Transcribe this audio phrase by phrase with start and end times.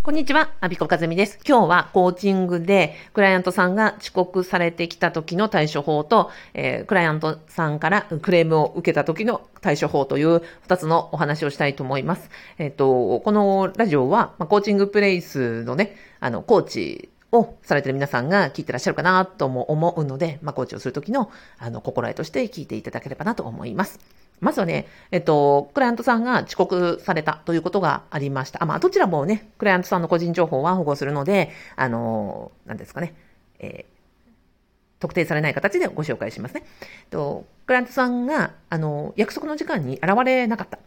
[0.00, 1.40] こんにちは、アビコカズミです。
[1.46, 12.30] 今日はコーチングでクライアントさんが遅刻されてきた時の対処法と、えー、クライアントさんからクレームを受けた時の対処法という二つのお話をしたいと思います。
[12.58, 23.98] えっ、ー、と、このラジオは、まあ、コーチングプレイスのね、あの、コーチをされてる皆さんが聞いてらっしゃるかなとも思うので、まあ、コーチをするときの、あの、心得として聞いていただければなと思います。
[24.40, 28.62] まずはね、えっと、クライアントさんが遅刻されたということがありました。
[28.62, 33.14] あまあ、どちらもね、クライアントさんの個人情報は保護するので、あの、何ですかね、
[33.58, 33.98] えー
[35.00, 36.64] 特定されない形でご紹介しますね。
[37.10, 40.78] とクライアントさんが、あの、約束の時間に現れなかった。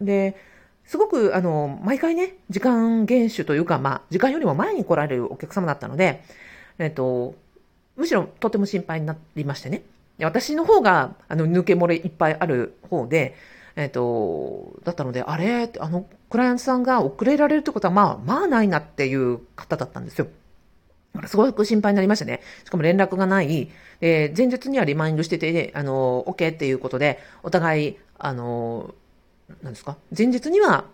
[0.00, 0.36] で、
[0.84, 6.24] すごく、あの、毎回ね、時間厳守というか、まあ、時間よりも前に来られるお客様だったので、
[6.78, 7.34] えっと、
[7.96, 9.82] むしろとても心配になりましてね。
[10.24, 13.34] 私の方が、あの、抜け漏れいっぱいある方で、
[13.76, 15.70] えっ、と、だったので、あれ？
[15.78, 20.26] あの、クライアントさんが遅れられるってことは、まあ、まあないなっていう方だったんですよ。
[21.26, 22.40] すごく心配になりましたね。
[22.64, 23.70] しかも連絡がない。
[24.00, 28.94] え前日にはリマインドしてて、あの、OK っていうことで、お互い、あの、
[29.62, 29.96] なんですか？
[30.16, 30.84] 前日には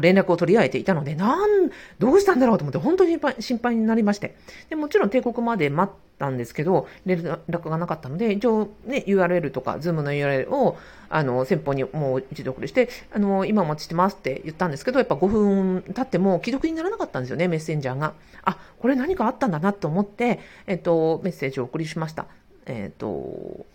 [0.00, 4.36] 連絡を取り合えていたので、なん、どうしたんだろうと思って、本当に心配心配になりまして。
[4.68, 10.76] でもちろん定刻まで待ったんですけど、連絡がなかったので、一応ね、URL とか、ズームの URL を、
[11.08, 18.14] あの、先方にもう一度送りして、あの、今お待ちしてますって言ったんですけど、やっぱ5分経っても既読にならなかったんですよね、メッセンジャーが。
[18.44, 22.26] あ、これ何かあったんだなと思って、えっと、メッセージをお送りしました。
[22.66, 23.66] えっと、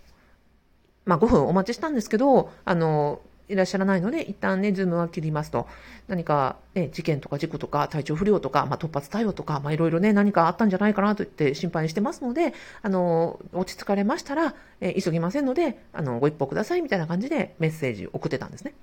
[1.06, 3.22] まあ、5分お待ちしたんですけど、あの、
[3.52, 5.68] いらっしゃらないので、一旦ね、ズームは切りますと。
[6.08, 18.74] 何か、ね、事件とか事故とか体調不良とか、まあ、突発対応とか、まあ、いろいろね、何かあったんじゃないかなと言って心配してますので、あの、落ち着かれましたら、え急ぎませんので、あの、ご一報くださいみたいな感じでメッセージ送ってたんですね。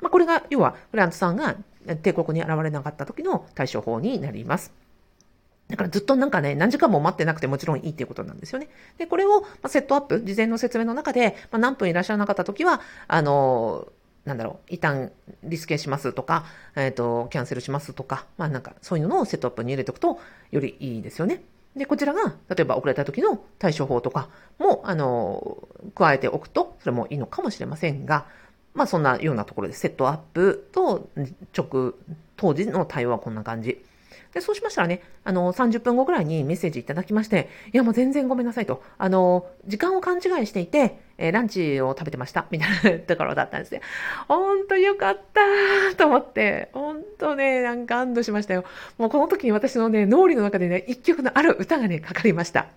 [0.00, 1.56] まあ、これが、要は、フランスさんが
[2.02, 4.72] 帝国に現れなかった時の対処法になります。
[5.68, 8.68] だからずっとなんかね、何時間も待ってなくてもちろんいいっていうことなんですよね。
[8.96, 13.88] で、これを、セットアップ、事前の説明の中で、まあ、何分いらっしゃらなかった時は、あの
[14.28, 15.10] なんだろう、一旦
[15.42, 16.44] リスケしますとか、
[16.76, 20.20] えっ、ー、と、キャンセルしますとか、まあなんかそういうのをセットアップに入れておくと
[20.52, 21.42] よりいいですよね。
[21.74, 24.28] で、こちらが、例えば遅れた時の対処法とか
[24.58, 28.26] も、あの、加えておくと、それもいいのかもしれませんが、
[28.74, 31.08] まあそんなようなところでセットアップと
[31.56, 31.94] 直、
[32.36, 33.82] 当時の対応はこんな感じ。
[34.32, 38.82] で、そうしましたらね、あの、30分後ぐらいにメッセージいただきまして、いやもう全然ごめんなさいと。
[38.98, 43.80] あの、時間を勘違いしていて、えー、ランチを食べてました、みたいなところだったんですよ。
[44.28, 48.64] ほんとよかったと思って、ほんとね、なんか安堵しましたよ。
[48.96, 52.68] もうこの時に私のね、脳裏の中でね、一曲のある歌がね、かかりました。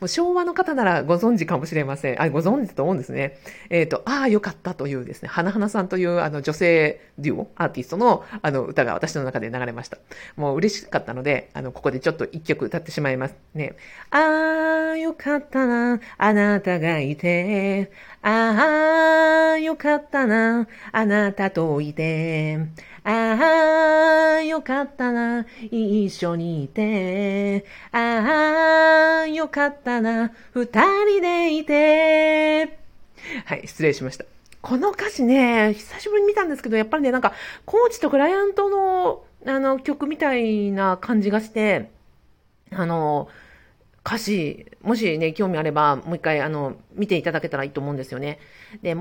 [0.00, 2.22] もう昭和の方ならご存知かもしれません。
[2.22, 3.38] あ、ご存知だと思うんですね。
[3.70, 9.98] えっ、ー、と、ああ、よかったというですね、花々さんというあの女性デュオ、アーティストのあの歌が私の中で流れました。
[10.36, 13.74] もう嬉しかったので、あの、ここでちょっと一曲歌ってしまいますね。
[14.10, 17.87] ああ、よかったな、あなたがいて、
[18.22, 22.58] ああ、よかったな、あなたといて。
[23.04, 27.64] ああ、よかったな、一緒にいて。
[27.92, 30.66] ああ、よかったな、二
[31.04, 32.78] 人でいて。
[33.44, 34.24] はい、失礼しました。
[34.60, 37.32] この歌詞ね、久しぶりに見たんですけど、やっぱりね、なんか、
[37.64, 41.90] コーチとクライアントの、あの、曲みたいな感じがして、
[42.72, 43.28] あの、
[44.04, 48.38] 歌詞、もしね、興味あれば、もう一回、あの、見ていただけたらいいと思うんですよね。
[48.82, 48.96] で、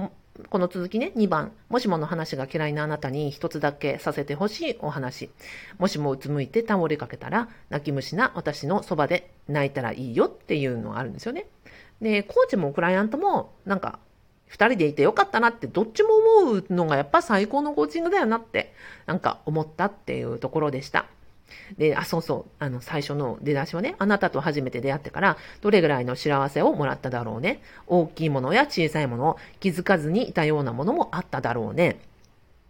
[0.49, 1.51] この続きね、2番。
[1.69, 5.29] もしもの話が嫌いなあなたに一つだけさせてほしいお話。
[5.79, 11.47] もしもうつむいて倒れかけたら、泣き虫な私のそばで泣いたらいいよっていうのがあるんですよね。
[12.01, 13.99] で、コーチもクライアントも、なんか、
[14.47, 18.73] 二人でいてよかったなって、どっちも思うのがやっぱ最高のコーチングだよなって、
[19.05, 21.07] なんか思ったっていうところでした。
[21.77, 27.61] で、あ、そうそう、あの、最初の出だしをね、あなたと初めて出会ってから、どれぐらいの幸せをもらっただろうね。
[27.87, 31.99] 大きいものや小さいもの、気づかずにいたようなものもあっただろうね。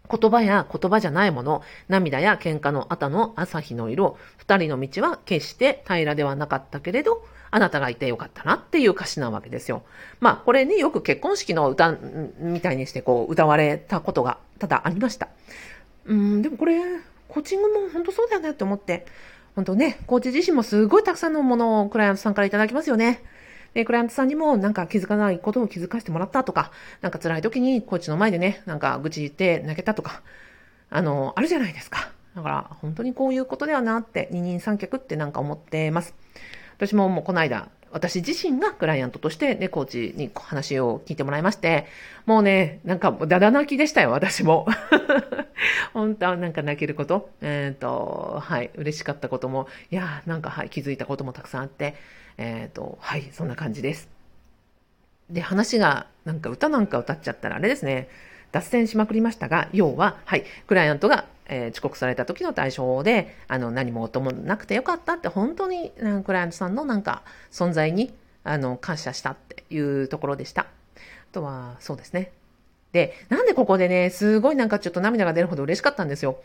[0.09, 9.83] 言葉や言葉じゃないもの、涙や喧嘩の後の朝日の色、二人の道は決して平らではなかったけれど、あなたがいてよかったなっていう歌詞なわけですよ。
[10.19, 11.97] まあ、これね、よく結婚式の歌
[12.39, 15.29] みたいにしてこう、歌われたことが多々ありました。
[16.05, 16.81] うん、でもこれ、
[17.27, 19.05] コーチングも本当そうだよねって思って、
[19.55, 23.23] 本当ね、コーチ自身もすごいたくさんのものをクライアントさんからいただきますよね。
[23.73, 26.71] で、クライアントさんにもなんか気づかないことを気づかせてもらったとか、
[27.01, 30.21] なんか辛い時にコーチの前でね、なんか愚痴言って泣けたとか、
[30.89, 32.11] あの、あるじゃないですか。
[32.35, 36.13] だから、本当にこういうことだよなって、二人三脚ってなんか思ってます。
[36.77, 41.87] 私ももうこの間、私自身がクライアントとしてね、コーチに話を聞いてもらいまして、
[42.25, 44.67] もうね、なんかだだ泣きでしたよ、私も。
[45.93, 51.95] 本当はなんか泣けること、えっ、ー、と、はい、嬉しかったことも、いやなんかはい、気づいたこともたくさんあって、
[52.37, 54.09] えっ、ー、と、はい、そんな感じです。
[55.29, 58.09] で、話が、なんか歌なんか歌っちゃったらあれですね、
[58.51, 65.91] 脱線しまくりましたが、要は、はい、クライアントが、えー、遅刻された時の対処法で、あの、何も音もなくてよかったって、本当に、
[66.25, 68.13] クライアントさんのなんか、存在に、
[68.43, 70.63] あの、感謝したっていうところでした。
[70.63, 70.67] あ
[71.31, 72.31] とは、そうですね。
[72.91, 76.37] で、なんでここでね、すごいなんかちょっと涙が出るほど嬉しかったんですよ。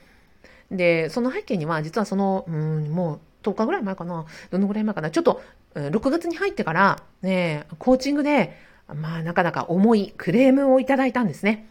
[0.71, 5.43] で、その背景には、実はその、うん、もう10日ぐらい前かな、どのぐらい前かな、ちょっと、
[5.75, 8.57] 6月に入ってから、ね、コーチングで、
[8.95, 11.67] まあ、なかなか重いクレームをいただいたんですね。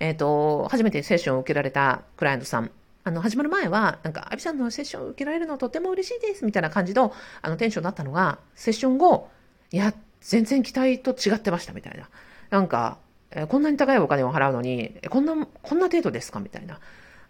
[0.00, 2.70] えっ、ー、と、初めてセッションを受けられたクライアントさん。
[3.04, 7.12] あの、始まる前は、なんか、アビさんのセッションを受けられるのはとても嬉しいです、みたいな感じの、
[7.42, 9.28] あの、テンションだったのが、セッション後、
[9.70, 12.08] いや、全然期待と違ってました、みたいな。
[12.50, 12.98] なんか、
[13.30, 16.80] えこんなに高いお金を払うのに、こんな、こんな程度ですかみたいな。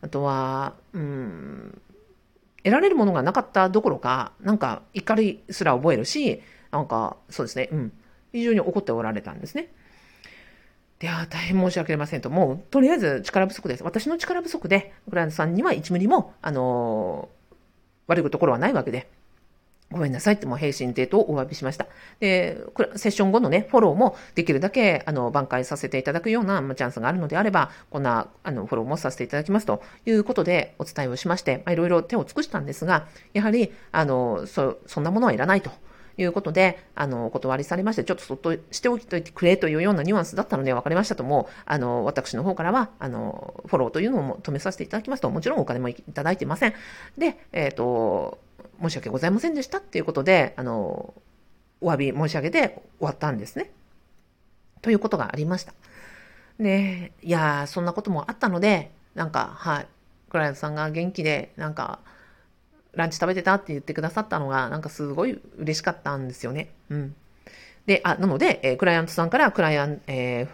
[0.01, 1.81] あとは、うん、
[2.63, 7.93] 得られるものがなかったどころか、なんか怒りすら覚えるし、なんか、そうですね、うん、
[8.35, 9.69] 非常に怒っておられたんですね。
[11.01, 13.85] いや大変申し訳ありませんと、もう、とりあえず力不足です。
[13.85, 17.55] 私の力不足で、クライアントさんには1ミリも、あのー、
[18.09, 19.09] 悪いところはないわけで、
[19.93, 21.87] ごめんなさいってもう平身低とお詫びしました。
[22.19, 22.59] で、
[22.97, 35.71] セッション後のね、フォローもできるだけ、あの、挽回させていただくような、まチャンスがあるのであれば、こんな、あの、フォローもさせていただきますということでお伝えをしまして、まあ、いろいろ手を尽くしたんですが、やはり、あの、そ、そんなものはいらないと。
[36.17, 46.75] いうことで、あの、お断りされまして、ちょっとそっとしておいてくれというようなニュアンスだったので分かりましたとも、あの、私の方からは、あの、フォローというのも止めさせていただきますと、もちろんお金もいただいてません。
[47.19, 48.39] で、えっ、ー、と、
[48.81, 51.15] 申し訳ございませんでしたっていうことで、あの、
[51.81, 53.71] お詫び申し上げて終わったんですね。
[54.83, 55.75] ということがありました。
[56.59, 59.87] で、いやそんなこともあったので、なんか、はい、
[60.31, 62.01] クライアントさんが元気で、なんか、
[62.97, 66.71] ランチ食べてたって言ってくださったのが、なんかすごい嬉しかったんですよね。
[66.91, 67.15] うん。
[67.87, 70.49] で、あ、なので、えー、クライアントさんからクライアン、えー、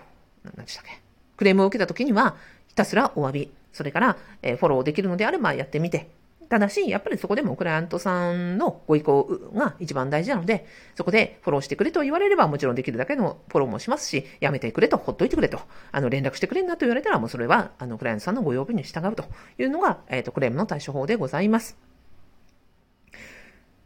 [0.57, 1.01] 何でしたっけ、
[1.37, 2.37] クレームを受けた時には、
[2.69, 6.11] ひたすらお詫び、それから、えー、フォローできるのであればやってみて、
[6.51, 10.67] ただし、やっぱりそこでもクライアントさんのご意向が一番大事なので、
[10.97, 15.61] そこでフォローしてくれと言われればもちろんできるだけのフォローもしますし、やめてくれと、ほっといてくれと、
[15.93, 19.27] あの、連絡してくれんなと言われたら、もうそれは、あの、クライアントさんのご要望に従うと
[19.59, 21.90] いうのが、えっ、ー、と、クレームの対処法でございます。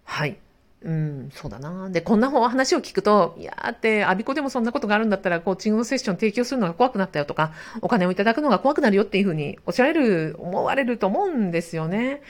[0.05, 0.39] はい。
[0.85, 1.89] うん、そうだな。
[1.89, 12.21] で、こんな話を聞くと、いやーって、アビコでもそんなことがあるんだったら、コーチングのセッション提供するのが怖くなったよとか、お金をいただくのが怖くなるよっていうふうにおっしゃられる、思われると思うんですよね。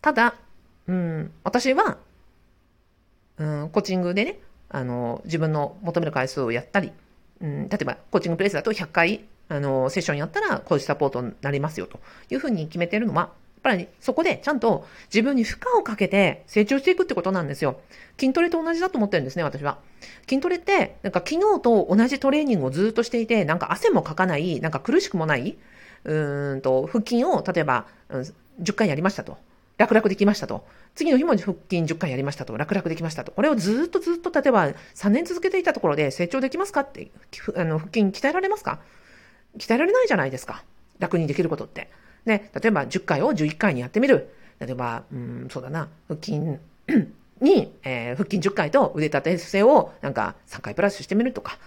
[0.00, 0.36] ただ、
[0.86, 1.98] うん、私は、
[3.38, 4.38] うん、コーチングでね、
[4.68, 6.92] あの、自分の求める回数をやったり、
[7.40, 11.98] うん、例えば、コーチングプレイスだと100回、あの、セッションやったら、コーチサポートになりますよと
[12.30, 13.32] いうふうに決めてるのは、
[13.62, 17.80] ぱりそこでちゃんと自分に負荷をかけて成長していくってことなんですよ。
[18.18, 19.78] 筋トレと同じだと思ってるんですね、私は。
[20.28, 25.56] 筋トレって、なんか昨日と同じトレーニングをずっとしていて、なんか汗もかかない、なんか苦しくもない、
[26.04, 28.20] うんと、腹筋を例えば、うん、
[28.60, 29.38] 10回やりましたと。
[29.78, 30.64] 楽々できましたと。
[30.94, 32.56] 次の日も腹筋10回やりましたと。
[32.56, 33.32] 楽々できましたと。
[33.32, 37.10] これをずっとずっと、例えば3年続けていたところで成長できますかって、
[37.56, 38.80] あの、腹筋鍛えられますか？
[39.58, 40.62] 鍛えられないじゃないですか。
[40.98, 41.90] 楽にできることって。
[42.24, 44.34] ね、例えば10回を11回にやってみる。
[44.60, 46.38] 例えば、うん、そうだな、腹筋
[47.40, 51.58] に、えー、腹筋10回と腕立て伏せをなんか3回プラスしてみるとか、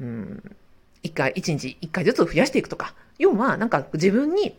[0.00, 0.56] うん、
[1.02, 2.94] 1回、1日1回ずつ増やしていくとか。
[3.18, 4.58] 要は、なんか自分に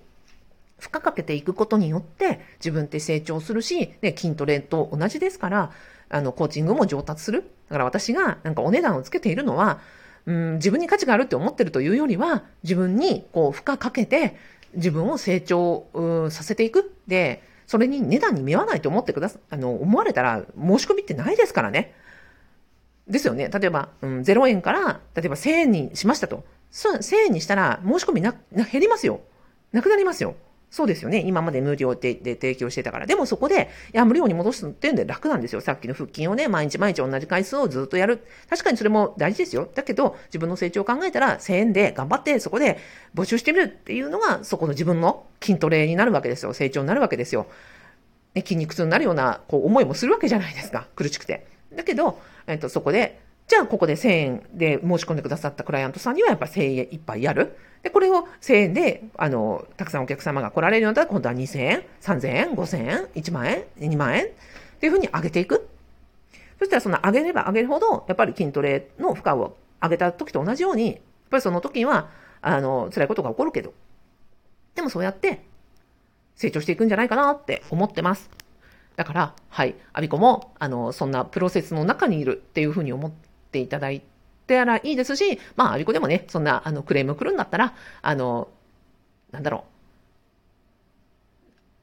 [0.79, 5.71] 負荷かけていくことによって自分って成長するし、ね、筋トレと同じですから、
[6.09, 7.43] あの、コーチングも上達する。
[7.69, 9.79] だから私がなんかお値段をつけているのは、
[10.25, 14.36] うん、自分に価値があるって思ってるというよりは、自分にこう負荷かけて
[14.74, 15.88] 自分を成長、
[16.29, 16.93] させていく。
[17.07, 21.93] で、それに値段に見合わないと思ってくださ、あの、思われたら申し込みってないですからね。
[23.07, 23.50] ですよね。
[23.50, 26.43] 例えば、うん、0円から、例えば1000円にしましたと。
[26.71, 28.36] 1000円にしたら申し込みな、
[28.71, 29.21] 減りますよ。
[29.71, 30.36] なくなりますよ。
[30.69, 31.24] そうですよね。
[31.25, 33.05] 今まで無料でで提供してたから。
[33.05, 35.62] でもそこで、いや、無料に戻すっていうんで楽なんですよ。
[35.62, 38.19] さっきの腹筋をね、毎日毎日同じ回数をずっとやる。
[38.50, 39.69] 確かにそれも大事ですよ。
[39.74, 42.79] だけど、自分の成長を考えたら、1000円で頑張ってそこで
[43.15, 46.53] 募集してみるっていうのが、そこの自分の筋トレになるわけですよ。
[46.53, 47.47] 成長になるわけですよ。
[48.33, 50.88] ね、筋肉痛になるような、こう、思いもするわけじゃないですか。
[50.95, 51.47] 苦しくて。
[51.74, 57.56] だけど、えっと、そこで、じゃあここで1000円で申し込んでくださったクライアントさんにはやっぱ1000円いっぱいやる。
[57.82, 64.27] で、これを1000円で、あの、たくさんお客様が来られるようだったら今度は2000円、3000円、5000円、1万円、2万円っ
[64.80, 65.70] ていうふうに上げていく。
[66.60, 70.98] そしたらその上げれば上げるほど、やっぱり筋トレの負荷を上げた時と同じように、やっ
[71.30, 72.10] ぱりその時は、
[72.42, 73.74] あの、辛いことが起こるけど、
[74.75, 75.46] でもそうやって
[76.36, 78.30] 成長していくんじゃないかなって思ってます。
[78.98, 84.01] だから、はい、アビコも、あの、そんなプロセスの中にいるっていうふうに思ってていただい
[84.48, 88.48] てらいいですし、まあ、アビコでもね、そんな、あの、クレーム来るんだったら、あの、
[89.32, 89.77] なんだろう、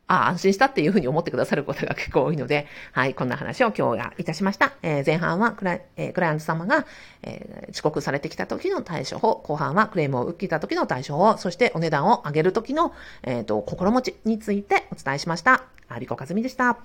[0.07, 4.75] あ安心したっていうふうに思ってくださることが結構多いので、はい、こんな話を今日はいたしました。
[4.83, 6.87] えー、前半はクラ,、えー、クライアント様が、
[7.23, 12.93] えー、遅刻されてきた時の対処法、後半はクレームを受けた時の対処法、そしてお値段を上げる時の、
[13.23, 15.65] えっ、ー、と、心持ちについてお伝えしました。
[15.89, 16.79] アリコカズミでした。